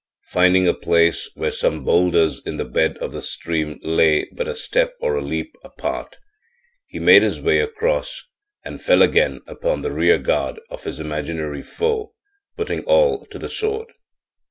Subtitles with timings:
[0.25, 4.55] Finding a place where some bowlders in the bed of the stream lay but a
[4.55, 6.17] step or a leap apart,
[6.87, 8.23] he made his way across
[8.65, 12.15] and fell again upon the rear guard of his imaginary foe,
[12.57, 13.89] putting all to the sword.